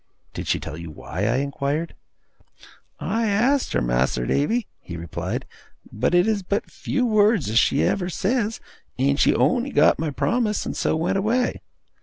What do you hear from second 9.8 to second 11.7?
my promise and so went away.